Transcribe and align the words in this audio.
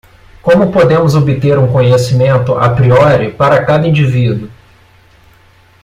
Como 0.41 0.71
podemos 0.71 1.13
obter 1.13 1.59
um 1.59 1.71
conhecimento 1.71 2.57
a 2.57 2.71
priori 2.73 3.29
para 3.33 3.63
cada 3.63 3.87
indivíduo? 3.87 4.49